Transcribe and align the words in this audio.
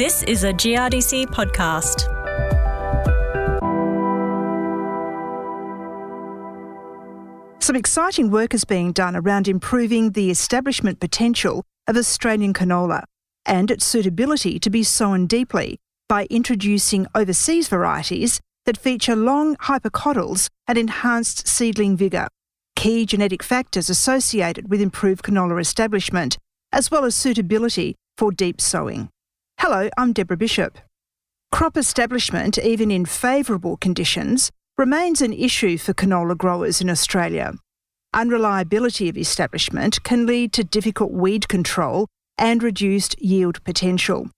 This 0.00 0.22
is 0.22 0.44
a 0.44 0.52
GRDC 0.54 1.26
podcast. 1.26 2.08
Some 7.62 7.76
exciting 7.76 8.30
work 8.30 8.54
is 8.54 8.64
being 8.64 8.92
done 8.92 9.14
around 9.14 9.46
improving 9.46 10.12
the 10.12 10.30
establishment 10.30 11.00
potential 11.00 11.66
of 11.86 11.98
Australian 11.98 12.54
canola 12.54 13.02
and 13.44 13.70
its 13.70 13.84
suitability 13.84 14.58
to 14.60 14.70
be 14.70 14.82
sown 14.82 15.26
deeply 15.26 15.78
by 16.08 16.26
introducing 16.30 17.06
overseas 17.14 17.68
varieties 17.68 18.40
that 18.64 18.78
feature 18.78 19.14
long 19.14 19.54
hypocotyls 19.56 20.48
and 20.66 20.78
enhanced 20.78 21.46
seedling 21.46 21.94
vigour, 21.94 22.28
key 22.74 23.04
genetic 23.04 23.42
factors 23.42 23.90
associated 23.90 24.70
with 24.70 24.80
improved 24.80 25.22
canola 25.22 25.60
establishment, 25.60 26.38
as 26.72 26.90
well 26.90 27.04
as 27.04 27.14
suitability 27.14 27.96
for 28.16 28.32
deep 28.32 28.62
sowing. 28.62 29.10
Hello, 29.62 29.90
I'm 29.98 30.14
Deborah 30.14 30.38
Bishop. 30.38 30.78
Crop 31.52 31.76
establishment, 31.76 32.56
even 32.56 32.90
in 32.90 33.04
favourable 33.04 33.76
conditions, 33.76 34.50
remains 34.78 35.20
an 35.20 35.34
issue 35.34 35.76
for 35.76 35.92
canola 35.92 36.34
growers 36.34 36.80
in 36.80 36.88
Australia. 36.88 37.52
Unreliability 38.14 39.10
of 39.10 39.18
establishment 39.18 40.02
can 40.02 40.24
lead 40.24 40.54
to 40.54 40.64
difficult 40.64 41.12
weed 41.12 41.46
control 41.46 42.06
and 42.38 42.62
reduced 42.62 43.20
yield 43.20 43.62
potential. 43.62 44.30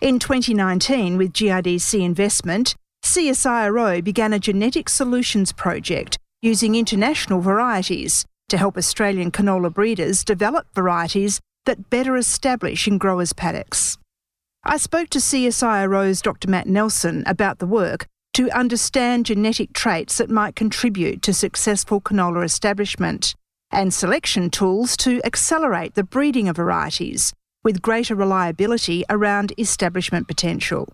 In 0.00 0.18
2019, 0.18 1.18
with 1.18 1.34
GRDC 1.34 2.00
investment, 2.00 2.74
CSIRO 3.04 4.02
began 4.02 4.32
a 4.32 4.38
genetic 4.38 4.88
solutions 4.88 5.52
project 5.52 6.16
using 6.40 6.76
international 6.76 7.42
varieties 7.42 8.24
to 8.48 8.56
help 8.56 8.78
Australian 8.78 9.32
canola 9.32 9.70
breeders 9.70 10.24
develop 10.24 10.66
varieties 10.74 11.40
that 11.66 11.90
better 11.90 12.16
establish 12.16 12.88
in 12.88 12.96
growers' 12.96 13.34
paddocks. 13.34 13.98
I 14.64 14.76
spoke 14.76 15.10
to 15.10 15.18
CSIRO's 15.18 16.22
Dr. 16.22 16.48
Matt 16.48 16.68
Nelson 16.68 17.24
about 17.26 17.58
the 17.58 17.66
work 17.66 18.06
to 18.34 18.48
understand 18.52 19.26
genetic 19.26 19.72
traits 19.72 20.18
that 20.18 20.30
might 20.30 20.54
contribute 20.54 21.20
to 21.22 21.34
successful 21.34 22.00
canola 22.00 22.44
establishment 22.44 23.34
and 23.72 23.92
selection 23.92 24.50
tools 24.50 24.96
to 24.98 25.20
accelerate 25.24 25.94
the 25.94 26.04
breeding 26.04 26.48
of 26.48 26.54
varieties 26.54 27.32
with 27.64 27.82
greater 27.82 28.14
reliability 28.14 29.04
around 29.10 29.52
establishment 29.58 30.28
potential. 30.28 30.92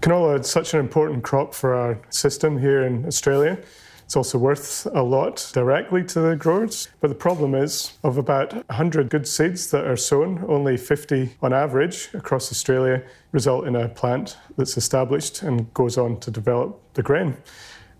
Canola 0.00 0.40
is 0.40 0.50
such 0.50 0.74
an 0.74 0.80
important 0.80 1.22
crop 1.22 1.54
for 1.54 1.72
our 1.72 2.00
system 2.10 2.58
here 2.58 2.82
in 2.82 3.06
Australia. 3.06 3.62
It's 4.04 4.16
also 4.16 4.38
worth 4.38 4.86
a 4.92 5.02
lot 5.02 5.50
directly 5.54 6.04
to 6.04 6.20
the 6.20 6.36
growers. 6.36 6.88
But 7.00 7.08
the 7.08 7.14
problem 7.14 7.54
is, 7.54 7.98
of 8.04 8.18
about 8.18 8.52
100 8.52 9.08
good 9.08 9.26
seeds 9.26 9.70
that 9.70 9.86
are 9.86 9.96
sown, 9.96 10.44
only 10.46 10.76
50 10.76 11.36
on 11.42 11.52
average 11.52 12.10
across 12.14 12.52
Australia 12.52 13.02
result 13.32 13.66
in 13.66 13.74
a 13.74 13.88
plant 13.88 14.36
that's 14.56 14.76
established 14.76 15.42
and 15.42 15.72
goes 15.74 15.96
on 15.96 16.20
to 16.20 16.30
develop 16.30 16.80
the 16.94 17.02
grain. 17.02 17.36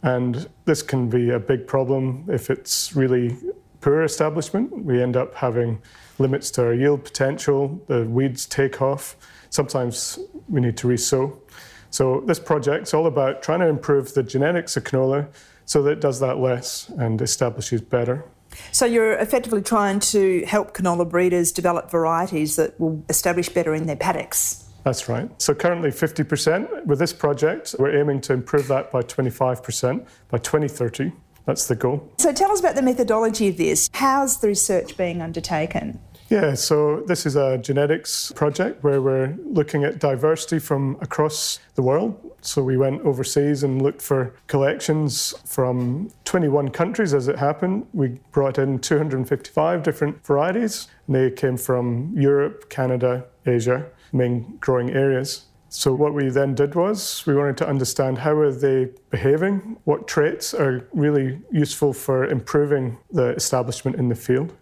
And 0.02 0.48
this 0.66 0.82
can 0.82 1.08
be 1.08 1.30
a 1.30 1.38
big 1.38 1.66
problem 1.66 2.26
if 2.28 2.50
it's 2.50 2.94
really 2.94 3.36
poor 3.80 4.02
establishment. 4.02 4.84
We 4.84 5.02
end 5.02 5.16
up 5.16 5.34
having 5.34 5.80
limits 6.18 6.50
to 6.52 6.66
our 6.66 6.74
yield 6.74 7.04
potential, 7.04 7.80
the 7.86 8.04
weeds 8.04 8.46
take 8.46 8.82
off. 8.82 9.16
Sometimes 9.48 10.18
we 10.48 10.60
need 10.60 10.76
to 10.78 10.88
resow. 10.88 11.38
So, 11.90 12.22
this 12.26 12.40
project's 12.40 12.92
all 12.92 13.06
about 13.06 13.42
trying 13.42 13.60
to 13.60 13.68
improve 13.68 14.14
the 14.14 14.22
genetics 14.22 14.76
of 14.76 14.84
canola 14.84 15.28
so 15.64 15.82
that 15.82 15.90
it 15.92 16.00
does 16.00 16.20
that 16.20 16.38
less 16.38 16.88
and 16.90 17.20
establishes 17.20 17.80
better. 17.80 18.24
So 18.72 18.86
you're 18.86 19.14
effectively 19.14 19.62
trying 19.62 20.00
to 20.00 20.44
help 20.46 20.76
canola 20.76 21.08
breeders 21.08 21.52
develop 21.52 21.90
varieties 21.90 22.56
that 22.56 22.78
will 22.78 23.04
establish 23.08 23.48
better 23.48 23.74
in 23.74 23.86
their 23.86 23.96
paddocks. 23.96 24.64
That's 24.84 25.08
right. 25.08 25.30
So 25.40 25.54
currently 25.54 25.90
50%. 25.90 26.84
With 26.86 26.98
this 26.98 27.12
project, 27.12 27.74
we're 27.78 27.98
aiming 27.98 28.20
to 28.22 28.32
improve 28.34 28.68
that 28.68 28.92
by 28.92 29.00
25% 29.02 30.06
by 30.28 30.38
2030. 30.38 31.12
That's 31.46 31.66
the 31.66 31.74
goal. 31.74 32.12
So 32.18 32.32
tell 32.32 32.52
us 32.52 32.60
about 32.60 32.74
the 32.74 32.82
methodology 32.82 33.48
of 33.48 33.56
this. 33.56 33.90
How's 33.92 34.40
the 34.40 34.48
research 34.48 34.96
being 34.96 35.20
undertaken? 35.20 36.00
Yeah, 36.30 36.54
so 36.54 37.02
this 37.06 37.26
is 37.26 37.36
a 37.36 37.58
genetics 37.58 38.32
project 38.32 38.82
where 38.82 39.00
we're 39.02 39.36
looking 39.44 39.84
at 39.84 39.98
diversity 39.98 40.58
from 40.58 40.96
across 41.00 41.60
the 41.74 41.82
world. 41.82 42.18
So 42.44 42.62
we 42.62 42.76
went 42.76 43.00
overseas 43.02 43.62
and 43.62 43.80
looked 43.80 44.02
for 44.02 44.34
collections 44.48 45.32
from 45.46 46.10
21 46.26 46.68
countries 46.70 47.14
as 47.14 47.26
it 47.26 47.38
happened. 47.38 47.86
We 47.94 48.20
brought 48.32 48.58
in 48.58 48.80
255 48.80 49.82
different 49.82 50.24
varieties, 50.26 50.88
and 51.06 51.16
they 51.16 51.30
came 51.30 51.56
from 51.56 52.12
Europe, 52.14 52.68
Canada, 52.68 53.24
Asia, 53.46 53.86
main 54.12 54.58
growing 54.60 54.90
areas. 54.90 55.46
So 55.70 55.94
what 55.94 56.12
we 56.12 56.28
then 56.28 56.54
did 56.54 56.74
was 56.74 57.24
we 57.26 57.34
wanted 57.34 57.56
to 57.56 57.68
understand 57.68 58.18
how 58.18 58.36
are 58.36 58.52
they 58.52 58.90
behaving, 59.10 59.78
what 59.84 60.06
traits 60.06 60.52
are 60.52 60.86
really 60.92 61.40
useful 61.50 61.94
for 61.94 62.26
improving 62.26 62.98
the 63.10 63.30
establishment 63.30 63.96
in 63.96 64.10
the 64.10 64.14
field. 64.14 64.52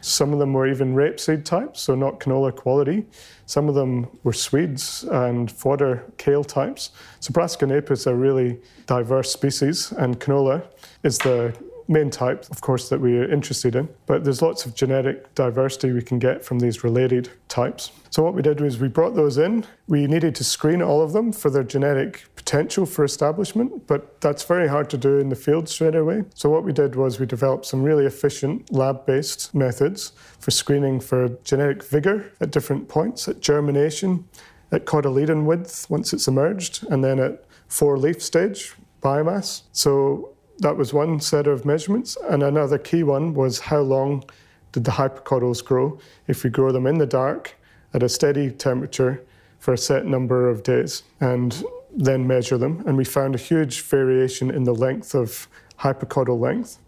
Some 0.00 0.32
of 0.32 0.38
them 0.38 0.52
were 0.52 0.66
even 0.66 0.94
rapeseed 0.94 1.44
types, 1.44 1.80
so 1.80 1.94
not 1.94 2.20
canola 2.20 2.54
quality. 2.54 3.06
Some 3.46 3.68
of 3.68 3.74
them 3.74 4.08
were 4.22 4.32
Swedes 4.32 5.04
and 5.04 5.50
fodder 5.50 6.04
kale 6.18 6.44
types. 6.44 6.90
So 7.20 7.32
Brassica 7.32 7.66
napus 7.66 8.00
is 8.00 8.06
a 8.06 8.14
really 8.14 8.60
diverse 8.86 9.32
species, 9.32 9.92
and 9.92 10.20
canola 10.20 10.66
is 11.02 11.18
the 11.18 11.54
main 11.88 12.10
type, 12.10 12.48
of 12.50 12.60
course, 12.60 12.88
that 12.88 13.00
we're 13.00 13.30
interested 13.30 13.76
in. 13.76 13.88
But 14.06 14.24
there's 14.24 14.42
lots 14.42 14.66
of 14.66 14.74
genetic 14.74 15.34
diversity 15.34 15.92
we 15.92 16.02
can 16.02 16.18
get 16.18 16.44
from 16.44 16.58
these 16.58 16.84
related 16.84 17.30
types. 17.48 17.92
So 18.10 18.22
what 18.22 18.34
we 18.34 18.42
did 18.42 18.60
was 18.60 18.78
we 18.78 18.88
brought 18.88 19.14
those 19.14 19.38
in. 19.38 19.66
We 19.88 20.06
needed 20.06 20.34
to 20.36 20.44
screen 20.44 20.82
all 20.82 21.02
of 21.02 21.12
them 21.12 21.32
for 21.32 21.50
their 21.50 21.64
genetic 21.64 22.24
potential 22.36 22.86
for 22.86 23.04
establishment, 23.04 23.86
but 23.86 24.20
that's 24.20 24.44
very 24.44 24.68
hard 24.68 24.90
to 24.90 24.98
do 24.98 25.18
in 25.18 25.28
the 25.30 25.36
field 25.36 25.68
straight 25.68 25.94
away. 25.94 26.24
So 26.34 26.50
what 26.50 26.64
we 26.64 26.72
did 26.72 26.94
was 26.94 27.18
we 27.18 27.26
developed 27.26 27.66
some 27.66 27.82
really 27.82 28.06
efficient 28.06 28.70
lab-based 28.72 29.54
methods 29.54 30.12
for 30.38 30.50
screening 30.50 31.00
for 31.00 31.30
genetic 31.44 31.82
vigor 31.82 32.32
at 32.40 32.50
different 32.50 32.88
points, 32.88 33.28
at 33.28 33.40
germination, 33.40 34.28
at 34.72 34.84
cotyledon 34.84 35.44
width 35.44 35.88
once 35.88 36.12
it's 36.12 36.28
emerged, 36.28 36.84
and 36.90 37.02
then 37.02 37.18
at 37.18 37.44
four 37.68 37.96
leaf 37.96 38.22
stage 38.22 38.74
biomass. 39.02 39.62
So 39.72 40.33
that 40.58 40.76
was 40.76 40.92
one 40.92 41.20
set 41.20 41.46
of 41.46 41.64
measurements. 41.64 42.16
And 42.28 42.42
another 42.42 42.78
key 42.78 43.02
one 43.02 43.34
was 43.34 43.58
how 43.58 43.80
long 43.80 44.24
did 44.72 44.84
the 44.84 44.90
hypocotyls 44.90 45.64
grow 45.64 45.98
if 46.26 46.44
we 46.44 46.50
grow 46.50 46.72
them 46.72 46.86
in 46.86 46.98
the 46.98 47.06
dark 47.06 47.54
at 47.92 48.02
a 48.02 48.08
steady 48.08 48.50
temperature 48.50 49.24
for 49.58 49.72
a 49.72 49.78
set 49.78 50.04
number 50.04 50.48
of 50.48 50.62
days 50.62 51.04
and 51.20 51.64
then 51.96 52.26
measure 52.26 52.58
them. 52.58 52.82
And 52.86 52.96
we 52.96 53.04
found 53.04 53.34
a 53.34 53.38
huge 53.38 53.82
variation 53.82 54.50
in 54.50 54.64
the 54.64 54.74
length 54.74 55.14
of 55.14 55.48
hypocotyl 55.78 56.38
length. 56.38 56.78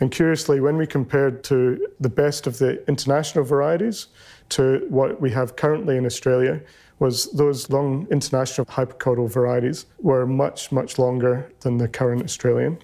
And 0.00 0.10
curiously, 0.10 0.60
when 0.60 0.76
we 0.76 0.86
compared 0.86 1.44
to 1.44 1.86
the 2.00 2.08
best 2.08 2.46
of 2.46 2.58
the 2.58 2.86
international 2.88 3.44
varieties 3.44 4.08
to 4.50 4.86
what 4.88 5.20
we 5.20 5.30
have 5.30 5.56
currently 5.56 5.96
in 5.96 6.06
Australia, 6.06 6.60
was 6.98 7.30
those 7.32 7.70
long 7.70 8.06
international 8.10 8.64
hypocotyl 8.66 9.28
varieties 9.28 9.86
were 10.00 10.26
much, 10.26 10.70
much 10.70 10.98
longer 10.98 11.52
than 11.60 11.76
the 11.78 11.88
current 11.88 12.22
Australian. 12.22 12.78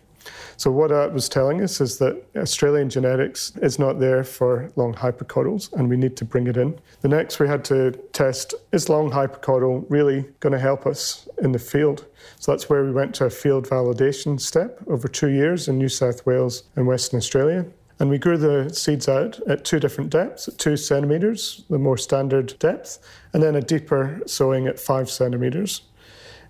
So 0.57 0.71
what 0.71 0.91
that 0.91 1.13
was 1.13 1.29
telling 1.29 1.63
us 1.63 1.81
is 1.81 1.99
that 1.99 2.23
Australian 2.37 2.91
genetics 2.91 3.53
is 3.63 3.79
not 3.79 3.99
there 3.99 4.23
for 4.25 4.71
long 4.77 4.95
hypocotyls, 4.95 5.73
and 5.73 5.89
we 5.89 5.97
need 5.97 6.17
to 6.19 6.25
bring 6.25 6.47
it 6.47 6.57
in. 6.57 6.79
The 7.01 7.09
next 7.09 7.41
we 7.41 7.49
had 7.49 7.65
to 7.67 7.93
test 8.13 8.55
is 8.73 8.89
long 8.89 9.11
hypocotyl 9.11 9.87
really 9.89 10.27
going 10.41 10.53
to 10.53 10.59
help 10.59 10.87
us 10.87 11.29
in 11.43 11.53
the 11.53 11.59
field? 11.59 12.07
So 12.39 12.53
that's 12.53 12.69
where 12.69 12.85
we 12.85 12.93
went 12.93 13.15
to 13.17 13.25
a 13.25 13.31
field 13.31 13.69
validation 13.69 14.41
step 14.41 14.81
over 14.87 15.09
two 15.09 15.29
years 15.29 15.69
in 15.69 15.79
New 15.79 15.89
South 15.89 16.27
Wales 16.27 16.65
and 16.77 16.87
Western 16.87 17.19
Australia. 17.19 17.67
And 17.99 18.09
we 18.09 18.19
grew 18.19 18.39
the 18.39 18.71
seeds 18.73 19.09
out 19.09 19.39
at 19.47 19.65
two 19.65 19.79
different 19.79 20.09
depths, 20.09 20.49
at 20.49 20.57
two 20.57 20.79
centimetres, 20.79 21.65
the 21.69 21.79
more 21.79 21.99
standard 21.99 22.59
depth, 22.59 22.99
and 23.35 23.43
then 23.43 23.55
a 23.55 23.61
deeper 23.61 24.23
sowing 24.27 24.67
at 24.67 24.81
five 24.81 25.11
centimetres. 25.11 25.83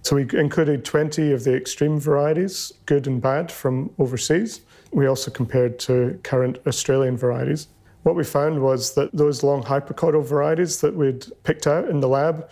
So 0.03 0.17
we 0.17 0.23
included 0.33 0.85
20 0.85 1.33
of 1.33 1.45
the 1.45 1.55
extreme 1.55 2.01
varieties, 2.01 2.73
good 2.87 3.07
and 3.07 3.21
bad, 3.21 3.53
from 3.53 3.91
overseas. 3.99 4.63
We 4.93 5.07
also 5.07 5.31
compared 5.31 5.79
to 5.81 6.19
current 6.23 6.59
Australian 6.67 7.17
varieties. 7.17 7.69
What 8.03 8.17
we 8.17 8.25
found 8.25 8.63
was 8.63 8.95
that 8.95 9.11
those 9.13 9.43
long 9.43 9.63
hypocotyl 9.63 10.25
varieties 10.25 10.81
that 10.81 10.97
we'd 10.97 11.27
picked 11.45 11.67
out 11.67 11.89
in 11.89 12.01
the 12.01 12.09
lab, 12.09 12.49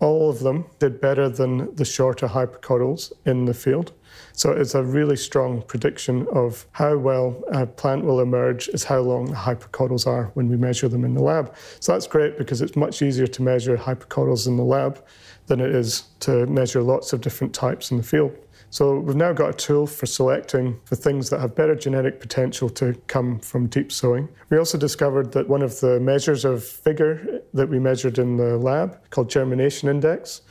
all 0.00 0.28
of 0.28 0.40
them 0.40 0.66
did 0.78 1.00
better 1.00 1.28
than 1.28 1.74
the 1.76 1.84
shorter 1.84 2.26
hypocotyls 2.26 3.12
in 3.24 3.44
the 3.44 3.54
field. 3.54 3.92
So 4.32 4.52
it's 4.52 4.74
a 4.74 4.82
really 4.82 5.16
strong 5.16 5.62
prediction 5.62 6.26
of 6.32 6.66
how 6.72 6.96
well 6.96 7.42
a 7.52 7.66
plant 7.66 8.04
will 8.04 8.20
emerge 8.20 8.68
is 8.68 8.84
how 8.84 9.00
long 9.00 9.26
the 9.26 9.36
hypocotyls 9.36 10.06
are 10.06 10.30
when 10.34 10.48
we 10.48 10.56
measure 10.56 10.88
them 10.88 11.04
in 11.04 11.14
the 11.14 11.22
lab. 11.22 11.54
So 11.80 11.92
that's 11.92 12.06
great 12.06 12.38
because 12.38 12.60
it's 12.60 12.76
much 12.76 13.02
easier 13.02 13.26
to 13.26 13.42
measure 13.42 13.76
hypocotyls 13.76 14.46
in 14.46 14.56
the 14.56 14.64
lab 14.64 15.04
than 15.46 15.60
it 15.60 15.74
is 15.74 16.04
to 16.20 16.46
measure 16.46 16.82
lots 16.82 17.12
of 17.12 17.20
different 17.20 17.54
types 17.54 17.90
in 17.90 17.96
the 17.96 18.02
field. 18.02 18.36
So 18.74 18.98
we've 18.98 19.14
now 19.14 19.32
got 19.32 19.50
a 19.50 19.52
tool 19.52 19.86
for 19.86 20.04
selecting 20.06 20.80
for 20.84 20.96
things 20.96 21.30
that 21.30 21.38
have 21.38 21.54
better 21.54 21.76
genetic 21.76 22.18
potential 22.18 22.68
to 22.70 22.94
come 23.06 23.38
from 23.38 23.68
deep 23.68 23.92
sowing. 23.92 24.28
We 24.50 24.58
also 24.58 24.76
discovered 24.76 25.30
that 25.30 25.48
one 25.48 25.62
of 25.62 25.78
the 25.78 26.00
measures 26.00 26.44
of 26.44 26.68
vigor 26.82 27.40
that 27.52 27.68
we 27.68 27.78
measured 27.78 28.18
in 28.18 28.36
the 28.36 28.58
lab, 28.58 28.98
called 29.10 29.30
germination 29.30 29.88
index, 29.88 30.42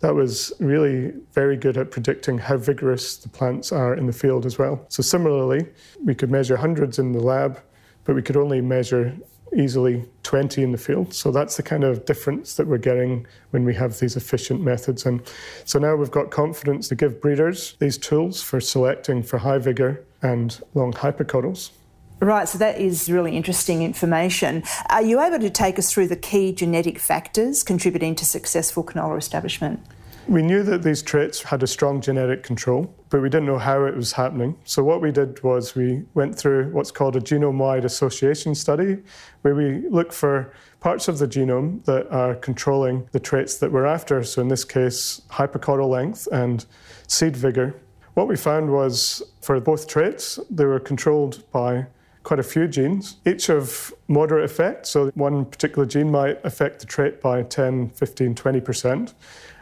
that 0.00 0.14
was 0.14 0.52
really 0.60 1.14
very 1.32 1.56
good 1.56 1.78
at 1.78 1.90
predicting 1.90 2.36
how 2.36 2.58
vigorous 2.58 3.16
the 3.16 3.30
plants 3.30 3.72
are 3.72 3.94
in 3.94 4.04
the 4.04 4.12
field 4.12 4.44
as 4.44 4.58
well. 4.58 4.84
So, 4.90 5.02
similarly, 5.02 5.66
we 6.04 6.14
could 6.14 6.30
measure 6.30 6.58
hundreds 6.58 6.98
in 6.98 7.12
the 7.12 7.20
lab, 7.20 7.62
but 8.04 8.14
we 8.14 8.20
could 8.20 8.36
only 8.36 8.60
measure 8.60 9.16
easily 9.56 10.04
20 10.22 10.62
in 10.62 10.72
the 10.72 10.78
field. 10.78 11.12
So 11.12 11.30
that's 11.30 11.56
the 11.56 11.62
kind 11.62 11.84
of 11.84 12.04
difference 12.04 12.56
that 12.56 12.66
we're 12.66 12.78
getting 12.78 13.26
when 13.50 13.64
we 13.64 13.74
have 13.74 13.98
these 13.98 14.16
efficient 14.16 14.60
methods. 14.60 15.06
And 15.06 15.22
so 15.64 15.78
now 15.78 15.96
we've 15.96 16.10
got 16.10 16.30
confidence 16.30 16.88
to 16.88 16.94
give 16.94 17.20
breeders 17.20 17.76
these 17.78 17.98
tools 17.98 18.42
for 18.42 18.60
selecting 18.60 19.22
for 19.22 19.38
high 19.38 19.58
vigour 19.58 20.00
and 20.22 20.60
long 20.74 20.92
hypocotyls. 20.92 21.70
Right, 22.20 22.46
so 22.46 22.58
that 22.58 22.78
is 22.78 23.10
really 23.10 23.34
interesting 23.34 23.82
information. 23.82 24.62
Are 24.90 25.02
you 25.02 25.22
able 25.22 25.38
to 25.38 25.48
take 25.48 25.78
us 25.78 25.90
through 25.90 26.08
the 26.08 26.16
key 26.16 26.52
genetic 26.52 26.98
factors 26.98 27.62
contributing 27.62 28.14
to 28.16 28.26
successful 28.26 28.84
canola 28.84 29.16
establishment? 29.16 29.80
We 30.30 30.42
knew 30.42 30.62
that 30.62 30.84
these 30.84 31.02
traits 31.02 31.42
had 31.42 31.64
a 31.64 31.66
strong 31.66 32.00
genetic 32.00 32.44
control, 32.44 32.94
but 33.08 33.20
we 33.20 33.28
didn't 33.28 33.46
know 33.46 33.58
how 33.58 33.84
it 33.86 33.96
was 33.96 34.12
happening. 34.12 34.56
So, 34.62 34.84
what 34.84 35.00
we 35.00 35.10
did 35.10 35.42
was 35.42 35.74
we 35.74 36.04
went 36.14 36.38
through 36.38 36.70
what's 36.70 36.92
called 36.92 37.16
a 37.16 37.20
genome 37.20 37.58
wide 37.58 37.84
association 37.84 38.54
study, 38.54 38.98
where 39.42 39.56
we 39.56 39.88
look 39.88 40.12
for 40.12 40.52
parts 40.78 41.08
of 41.08 41.18
the 41.18 41.26
genome 41.26 41.84
that 41.84 42.08
are 42.12 42.36
controlling 42.36 43.08
the 43.10 43.18
traits 43.18 43.58
that 43.58 43.72
we're 43.72 43.86
after. 43.86 44.22
So, 44.22 44.40
in 44.40 44.46
this 44.46 44.64
case, 44.64 45.22
hypocotyl 45.32 45.88
length 45.88 46.28
and 46.30 46.64
seed 47.08 47.36
vigor. 47.36 47.74
What 48.14 48.28
we 48.28 48.36
found 48.36 48.70
was 48.70 49.24
for 49.40 49.58
both 49.58 49.88
traits, 49.88 50.38
they 50.48 50.64
were 50.64 50.78
controlled 50.78 51.42
by 51.50 51.86
quite 52.22 52.38
a 52.38 52.44
few 52.44 52.68
genes, 52.68 53.16
each 53.26 53.48
of 53.48 53.92
moderate 54.06 54.44
effect. 54.44 54.86
So, 54.86 55.10
one 55.16 55.44
particular 55.44 55.86
gene 55.86 56.08
might 56.08 56.38
affect 56.44 56.78
the 56.78 56.86
trait 56.86 57.20
by 57.20 57.42
10, 57.42 57.90
15, 57.90 58.36
20%, 58.36 59.12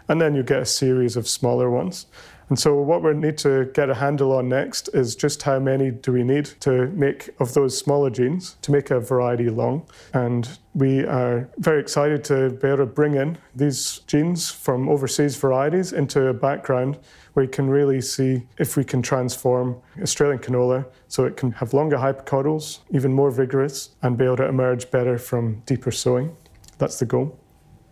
and 0.09 0.21
then 0.21 0.35
you 0.35 0.43
get 0.43 0.63
a 0.63 0.67
series 0.67 1.17
of 1.17 1.29
smaller 1.29 1.71
ones. 1.71 2.07
And 2.49 2.59
so, 2.59 2.75
what 2.81 3.03
we 3.03 3.13
need 3.13 3.37
to 3.39 3.67
get 3.75 3.91
a 3.91 3.95
handle 3.95 4.33
on 4.33 4.49
next 4.49 4.89
is 4.95 5.15
just 5.15 5.43
how 5.43 5.59
many 5.59 5.91
do 5.91 6.13
we 6.13 6.25
need 6.25 6.47
to 6.61 6.87
make 6.89 7.29
of 7.41 7.53
those 7.53 7.77
smaller 7.77 8.09
genes 8.09 8.57
to 8.63 8.73
make 8.73 8.91
a 8.91 9.01
variety 9.01 9.51
long. 9.51 9.87
And 10.15 10.59
we 10.75 11.05
are 11.05 11.49
very 11.59 11.81
excited 11.81 12.25
to 12.25 12.51
be 12.51 12.69
able 12.69 12.79
to 12.79 12.87
bring 12.87 13.17
in 13.17 13.37
these 13.55 13.99
genes 14.07 14.51
from 14.51 14.89
overseas 14.89 15.37
varieties 15.37 15.93
into 15.93 16.29
a 16.29 16.35
background 16.35 16.99
where 17.35 17.45
you 17.45 17.51
can 17.51 17.69
really 17.69 18.01
see 18.01 18.47
if 18.59 18.77
we 18.77 18.85
can 18.85 19.03
transform 19.03 19.77
Australian 20.01 20.39
canola 20.39 20.87
so 21.09 21.25
it 21.25 21.37
can 21.37 21.53
have 21.53 21.75
longer 21.75 21.99
hypocotyls, 21.99 22.79
even 22.91 23.13
more 23.13 23.31
vigorous, 23.31 23.91
and 24.03 24.17
be 24.17 24.25
able 24.25 24.39
to 24.39 24.49
emerge 24.49 24.91
better 24.91 25.19
from 25.19 25.61
deeper 25.67 25.91
sowing. 25.91 26.35
That's 26.79 26.99
the 26.99 27.07
goal. 27.07 27.39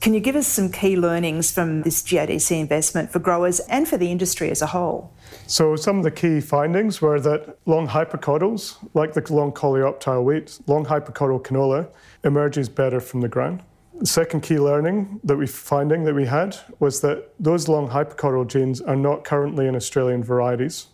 Can 0.01 0.15
you 0.15 0.21
give 0.21 0.37
us 0.37 0.47
some 0.47 0.71
key 0.71 0.97
learnings 0.97 1.51
from 1.51 1.83
this 1.83 2.03
GRDC 2.03 2.61
investment 2.61 3.11
for 3.11 3.19
growers 3.19 3.61
and 3.61 3.89
for 3.89 3.97
the 3.97 4.11
industry 4.11 4.51
as 4.51 4.63
a 4.63 4.67
whole? 4.67 5.13
So, 5.47 5.75
some 5.75 5.99
of 5.99 6.05
the 6.05 6.11
key 6.11 6.41
findings 6.41 7.01
were 7.01 7.19
that 7.21 7.59
long 7.67 7.89
hypocotyls, 7.89 8.77
like 8.95 9.15
the 9.15 9.33
long 9.33 9.53
coleoptile 9.53 10.23
wheat, 10.23 10.59
long 10.67 10.85
hypocotyl 10.85 11.43
canola, 11.43 11.89
emerges 12.25 12.69
better 12.69 13.01
from 13.01 13.21
the 13.21 13.29
ground. 13.29 13.63
The 13.99 14.07
second 14.07 14.43
key 14.43 14.59
learning 14.59 15.21
that 15.25 15.37
we 15.37 15.47
finding 15.47 16.05
that 16.05 16.15
we 16.15 16.27
had 16.27 16.57
was 16.79 17.01
that 17.01 17.33
those 17.41 17.67
long 17.67 17.89
hypocotyl 17.89 18.47
genes 18.47 18.81
are 18.83 18.97
not 18.97 19.25
currently 19.25 19.67
in 19.67 19.75
Australian 19.75 20.23
varieties, 20.23 20.89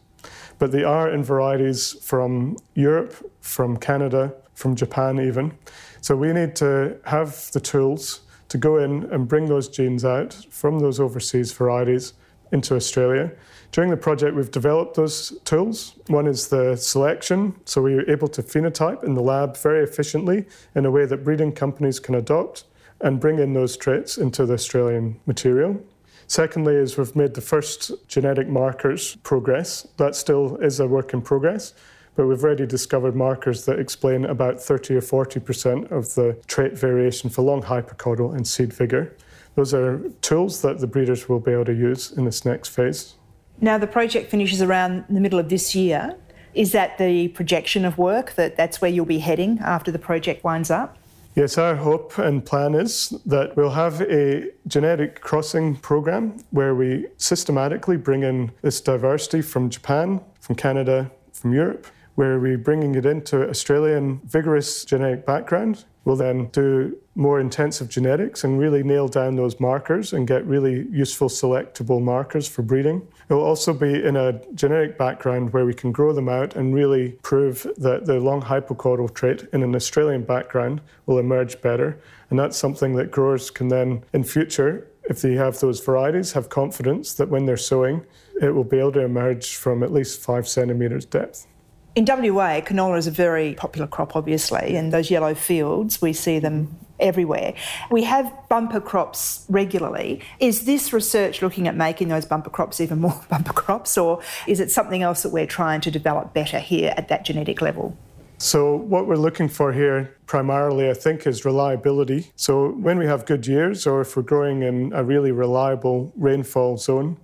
but 0.58 0.70
they 0.70 0.84
are 0.84 1.10
in 1.10 1.24
varieties 1.24 1.96
from 2.00 2.56
Europe, 2.74 3.14
from 3.40 3.76
Canada, 3.76 4.32
from 4.54 4.76
Japan 4.76 5.18
even. 5.18 5.52
So 6.00 6.14
we 6.14 6.32
need 6.32 6.54
to 6.56 6.96
have 7.04 7.50
the 7.52 7.60
tools 7.60 8.20
to 8.52 8.58
go 8.58 8.76
in 8.76 9.04
and 9.10 9.26
bring 9.26 9.46
those 9.46 9.66
genes 9.66 10.04
out 10.04 10.34
from 10.50 10.78
those 10.78 11.00
overseas 11.00 11.50
varieties 11.52 12.12
into 12.52 12.76
Australia. 12.76 13.32
During 13.70 13.88
the 13.88 13.96
project, 13.96 14.36
we've 14.36 14.50
developed 14.50 14.94
those 14.94 15.38
tools. 15.46 15.94
One 16.08 16.26
is 16.26 16.48
the 16.48 16.76
selection, 16.76 17.56
so 17.64 17.80
we 17.80 17.94
are 17.94 18.10
able 18.10 18.28
to 18.28 18.42
phenotype 18.42 19.04
in 19.04 19.14
the 19.14 19.22
lab 19.22 19.56
very 19.56 19.82
efficiently 19.82 20.44
in 20.74 20.84
a 20.84 20.90
way 20.90 21.06
that 21.06 21.24
breeding 21.24 21.52
companies 21.52 21.98
can 21.98 22.14
adopt 22.14 22.64
and 23.00 23.18
bring 23.18 23.38
in 23.38 23.54
those 23.54 23.74
traits 23.74 24.18
into 24.18 24.44
the 24.44 24.52
Australian 24.52 25.18
material. 25.24 25.82
Secondly, 26.26 26.74
is 26.74 26.98
we've 26.98 27.16
made 27.16 27.32
the 27.32 27.40
first 27.40 27.90
genetic 28.06 28.48
markers 28.48 29.16
progress. 29.22 29.88
That 29.96 30.14
still 30.14 30.58
is 30.58 30.78
a 30.78 30.86
work 30.86 31.14
in 31.14 31.22
progress 31.22 31.72
but 32.14 32.26
we've 32.26 32.42
already 32.42 32.66
discovered 32.66 33.16
markers 33.16 33.64
that 33.64 33.78
explain 33.78 34.24
about 34.24 34.60
30 34.60 34.96
or 34.96 35.00
40% 35.00 35.90
of 35.90 36.14
the 36.14 36.36
trait 36.46 36.76
variation 36.76 37.30
for 37.30 37.42
long 37.42 37.62
hypocotyl 37.62 38.34
and 38.34 38.46
seed 38.46 38.72
vigor. 38.72 39.16
Those 39.54 39.74
are 39.74 39.98
tools 40.20 40.62
that 40.62 40.78
the 40.78 40.86
breeders 40.86 41.28
will 41.28 41.40
be 41.40 41.52
able 41.52 41.66
to 41.66 41.74
use 41.74 42.12
in 42.12 42.24
this 42.24 42.44
next 42.44 42.68
phase. 42.68 43.14
Now, 43.60 43.78
the 43.78 43.86
project 43.86 44.30
finishes 44.30 44.62
around 44.62 45.04
the 45.08 45.20
middle 45.20 45.38
of 45.38 45.48
this 45.48 45.74
year. 45.74 46.16
Is 46.54 46.72
that 46.72 46.98
the 46.98 47.28
projection 47.28 47.84
of 47.84 47.96
work 47.96 48.34
that 48.34 48.56
that's 48.56 48.80
where 48.80 48.90
you'll 48.90 49.06
be 49.06 49.18
heading 49.18 49.58
after 49.60 49.90
the 49.90 49.98
project 49.98 50.44
winds 50.44 50.70
up? 50.70 50.98
Yes, 51.34 51.56
our 51.56 51.76
hope 51.76 52.18
and 52.18 52.44
plan 52.44 52.74
is 52.74 53.08
that 53.24 53.56
we'll 53.56 53.70
have 53.70 54.02
a 54.02 54.50
genetic 54.66 55.22
crossing 55.22 55.76
program 55.76 56.36
where 56.50 56.74
we 56.74 57.06
systematically 57.16 57.96
bring 57.96 58.22
in 58.22 58.52
this 58.60 58.82
diversity 58.82 59.40
from 59.40 59.70
Japan, 59.70 60.20
from 60.40 60.56
Canada, 60.56 61.10
from 61.32 61.54
Europe, 61.54 61.86
where 62.14 62.38
we're 62.38 62.58
bringing 62.58 62.94
it 62.94 63.06
into 63.06 63.48
Australian 63.48 64.20
vigorous 64.24 64.84
genetic 64.84 65.24
background. 65.24 65.84
We'll 66.04 66.16
then 66.16 66.46
do 66.46 66.98
more 67.14 67.38
intensive 67.38 67.88
genetics 67.88 68.42
and 68.42 68.58
really 68.58 68.82
nail 68.82 69.06
down 69.06 69.36
those 69.36 69.60
markers 69.60 70.12
and 70.12 70.26
get 70.26 70.44
really 70.46 70.88
useful 70.90 71.28
selectable 71.28 72.02
markers 72.02 72.48
for 72.48 72.62
breeding. 72.62 73.06
It 73.28 73.34
will 73.34 73.44
also 73.44 73.72
be 73.72 74.02
in 74.02 74.16
a 74.16 74.40
genetic 74.54 74.98
background 74.98 75.52
where 75.52 75.64
we 75.64 75.74
can 75.74 75.92
grow 75.92 76.12
them 76.12 76.28
out 76.28 76.56
and 76.56 76.74
really 76.74 77.12
prove 77.22 77.66
that 77.76 78.06
the 78.06 78.18
long 78.18 78.42
hypocotyl 78.42 79.14
trait 79.14 79.48
in 79.52 79.62
an 79.62 79.76
Australian 79.76 80.24
background 80.24 80.80
will 81.06 81.18
emerge 81.18 81.60
better. 81.60 82.00
And 82.30 82.38
that's 82.38 82.56
something 82.56 82.94
that 82.96 83.10
growers 83.10 83.50
can 83.50 83.68
then, 83.68 84.02
in 84.12 84.24
future, 84.24 84.88
if 85.04 85.20
they 85.20 85.34
have 85.34 85.60
those 85.60 85.80
varieties, 85.80 86.32
have 86.32 86.48
confidence 86.48 87.14
that 87.14 87.28
when 87.28 87.46
they're 87.46 87.56
sowing, 87.56 88.04
it 88.40 88.50
will 88.50 88.64
be 88.64 88.78
able 88.78 88.92
to 88.92 89.00
emerge 89.00 89.56
from 89.56 89.82
at 89.82 89.92
least 89.92 90.20
five 90.20 90.48
centimetres 90.48 91.04
depth. 91.04 91.46
In 91.94 92.06
WA, 92.06 92.62
canola 92.62 92.96
is 92.96 93.06
a 93.06 93.10
very 93.10 93.52
popular 93.52 93.86
crop, 93.86 94.16
obviously, 94.16 94.76
and 94.76 94.94
those 94.94 95.10
yellow 95.10 95.34
fields, 95.34 96.00
we 96.00 96.14
see 96.14 96.38
them 96.38 96.74
everywhere. 96.98 97.52
We 97.90 98.04
have 98.04 98.32
bumper 98.48 98.80
crops 98.80 99.44
regularly. 99.50 100.22
Is 100.40 100.64
this 100.64 100.94
research 100.94 101.42
looking 101.42 101.68
at 101.68 101.76
making 101.76 102.08
those 102.08 102.24
bumper 102.24 102.48
crops 102.48 102.80
even 102.80 103.00
more 103.00 103.20
bumper 103.28 103.52
crops, 103.52 103.98
or 103.98 104.22
is 104.46 104.58
it 104.58 104.70
something 104.70 105.02
else 105.02 105.22
that 105.22 105.32
we're 105.32 105.46
trying 105.46 105.82
to 105.82 105.90
develop 105.90 106.32
better 106.32 106.60
here 106.60 106.94
at 106.96 107.08
that 107.08 107.26
genetic 107.26 107.60
level? 107.60 107.94
So, 108.38 108.74
what 108.74 109.06
we're 109.06 109.16
looking 109.16 109.48
for 109.48 109.72
here 109.72 110.16
primarily, 110.26 110.88
I 110.88 110.94
think, 110.94 111.26
is 111.26 111.44
reliability. 111.44 112.32
So, 112.36 112.70
when 112.70 112.98
we 112.98 113.04
have 113.04 113.26
good 113.26 113.46
years, 113.46 113.86
or 113.86 114.00
if 114.00 114.16
we're 114.16 114.22
growing 114.22 114.62
in 114.62 114.92
a 114.94 115.04
really 115.04 115.30
reliable 115.30 116.10
rainfall 116.16 116.78
zone, 116.78 117.18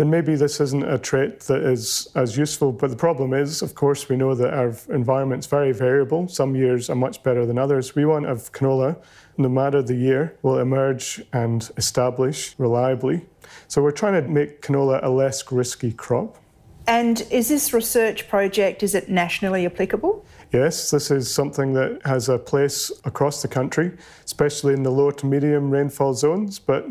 then 0.00 0.08
maybe 0.08 0.34
this 0.34 0.62
isn't 0.62 0.82
a 0.84 0.96
trait 0.96 1.40
that 1.40 1.62
is 1.62 2.08
as 2.14 2.34
useful. 2.34 2.72
But 2.72 2.88
the 2.88 2.96
problem 2.96 3.34
is, 3.34 3.60
of 3.60 3.74
course, 3.74 4.08
we 4.08 4.16
know 4.16 4.34
that 4.34 4.54
our 4.54 4.74
environment's 4.88 5.46
very 5.46 5.72
variable. 5.72 6.26
Some 6.26 6.56
years 6.56 6.88
are 6.88 6.94
much 6.94 7.22
better 7.22 7.44
than 7.44 7.58
others. 7.58 7.94
We 7.94 8.06
want 8.06 8.24
a 8.24 8.34
canola, 8.36 8.96
no 9.36 9.50
matter 9.50 9.82
the 9.82 9.94
year, 9.94 10.38
will 10.40 10.58
emerge 10.58 11.22
and 11.34 11.70
establish 11.76 12.54
reliably. 12.56 13.26
So 13.68 13.82
we're 13.82 13.90
trying 13.90 14.22
to 14.22 14.26
make 14.26 14.62
canola 14.62 15.00
a 15.02 15.10
less 15.10 15.52
risky 15.52 15.92
crop. 15.92 16.38
And 16.86 17.20
is 17.30 17.50
this 17.50 17.74
research 17.74 18.26
project, 18.26 18.82
is 18.82 18.94
it 18.94 19.10
nationally 19.10 19.66
applicable? 19.66 20.24
Yes, 20.50 20.90
this 20.90 21.10
is 21.10 21.32
something 21.32 21.74
that 21.74 22.00
has 22.06 22.30
a 22.30 22.38
place 22.38 22.90
across 23.04 23.42
the 23.42 23.48
country, 23.48 23.98
especially 24.24 24.72
in 24.72 24.82
the 24.82 24.90
low 24.90 25.10
to 25.10 25.26
medium 25.26 25.70
rainfall 25.70 26.14
zones. 26.14 26.58
But 26.58 26.86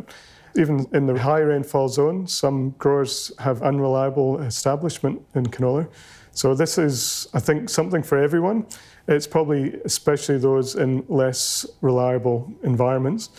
even 0.56 0.88
in 0.94 1.06
the 1.06 1.20
high 1.20 1.40
rainfall 1.40 1.90
zone, 1.90 2.28
some 2.28 2.72
growers 2.72 3.32
have 3.40 3.62
unreliable 3.62 4.42
establishment 4.42 5.22
in 5.36 5.46
canola. 5.46 5.88
So 6.32 6.56
this 6.56 6.78
is, 6.78 7.28
I 7.34 7.40
think, 7.40 7.70
something 7.70 8.04
for 8.04 8.18
everyone. 8.18 8.66
It's 9.08 9.28
probably 9.28 9.74
especially 9.86 10.38
those 10.38 10.76
in 10.76 11.04
less 11.08 11.66
reliable 11.82 12.52
environments. 12.64 13.30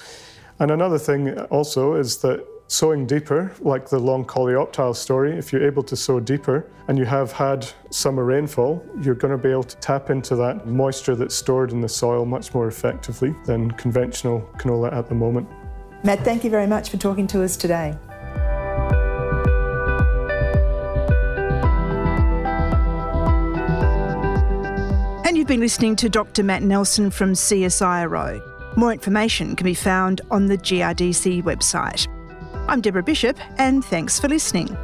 And 0.59 0.71
another 0.71 0.99
thing 0.99 1.39
also 1.47 1.95
is 1.95 2.19
that 2.19 2.45
sowing 2.67 3.05
deeper, 3.05 3.53
like 3.61 3.89
the 3.89 3.99
long 3.99 4.25
coleoptile 4.25 4.95
story, 4.95 5.37
if 5.37 5.53
you're 5.53 5.67
able 5.67 5.83
to 5.83 5.97
sow 5.97 6.21
deeper 6.21 6.71
and 6.87 6.99
you 6.99 7.05
have 7.05 7.33
had 7.33 7.67
summer 7.91 8.25
rainfall, 8.25 8.85
you're 9.03 9.15
going 9.15 9.33
to 9.33 9.43
be 9.43 9.51
able 9.51 9.65
to 9.65 9.77
tap 9.79 10.11
into 10.11 10.37
that 10.37 10.67
moisture 10.67 11.17
that's 11.17 11.35
stored 11.35 11.73
in 11.73 11.81
the 11.81 11.89
soil 11.89 12.25
much 12.25 12.55
more 12.55 12.69
effectively 12.69 13.35
than 13.45 13.71
conventional 13.73 14.41
canola 14.59 14.93
at 14.93 15.09
the 15.09 15.15
moment. 15.15 15.49
Matt, 16.03 16.21
thank 16.25 16.45
you 16.45 16.51
very 16.51 16.67
much 16.67 16.89
for 16.89 16.97
talking 16.97 17.27
to 17.29 17.43
us 17.43 17.57
today. 17.57 17.97
And 25.27 25.37
you've 25.37 25.47
been 25.47 25.61
listening 25.61 25.95
to 25.97 26.09
Dr. 26.09 26.43
Matt 26.43 26.63
Nelson 26.63 27.11
from 27.11 27.35
CSIRO. 27.35 28.77
More 28.77 28.93
information 28.93 29.55
can 29.55 29.65
be 29.65 29.75
found 29.75 30.23
on 30.31 30.47
the 30.47 30.57
GRDC 30.57 31.43
website. 31.43 32.09
I'm 32.69 32.81
Deborah 32.81 33.03
Bishop, 33.03 33.39
and 33.59 33.85
thanks 33.85 34.19
for 34.19 34.29
listening. 34.29 34.77